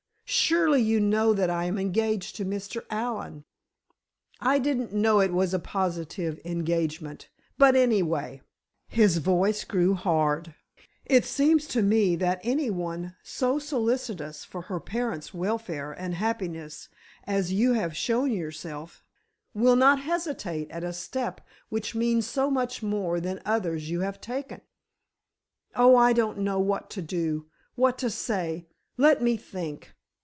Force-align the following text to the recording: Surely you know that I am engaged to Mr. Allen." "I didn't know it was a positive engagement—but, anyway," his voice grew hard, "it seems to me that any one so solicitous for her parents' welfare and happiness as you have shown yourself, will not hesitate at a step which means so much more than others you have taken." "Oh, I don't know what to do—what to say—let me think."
Surely 0.33 0.81
you 0.81 0.97
know 1.01 1.33
that 1.33 1.49
I 1.49 1.65
am 1.65 1.77
engaged 1.77 2.37
to 2.37 2.45
Mr. 2.45 2.85
Allen." 2.89 3.43
"I 4.39 4.59
didn't 4.59 4.93
know 4.93 5.19
it 5.19 5.33
was 5.33 5.53
a 5.53 5.59
positive 5.59 6.39
engagement—but, 6.45 7.75
anyway," 7.75 8.39
his 8.87 9.17
voice 9.17 9.65
grew 9.65 9.93
hard, 9.93 10.55
"it 11.03 11.25
seems 11.25 11.67
to 11.67 11.81
me 11.81 12.15
that 12.15 12.39
any 12.45 12.69
one 12.69 13.13
so 13.21 13.59
solicitous 13.59 14.45
for 14.45 14.61
her 14.63 14.79
parents' 14.79 15.33
welfare 15.33 15.91
and 15.91 16.13
happiness 16.13 16.87
as 17.27 17.51
you 17.51 17.73
have 17.73 17.95
shown 17.95 18.31
yourself, 18.31 19.03
will 19.53 19.75
not 19.75 19.99
hesitate 19.99 20.71
at 20.71 20.85
a 20.85 20.93
step 20.93 21.45
which 21.67 21.93
means 21.93 22.25
so 22.25 22.49
much 22.49 22.81
more 22.81 23.19
than 23.19 23.41
others 23.43 23.89
you 23.89 23.99
have 23.99 24.21
taken." 24.21 24.61
"Oh, 25.75 25.97
I 25.97 26.13
don't 26.13 26.37
know 26.37 26.57
what 26.57 26.89
to 26.91 27.01
do—what 27.01 27.97
to 27.97 28.09
say—let 28.09 29.21
me 29.21 29.35
think." 29.35 29.91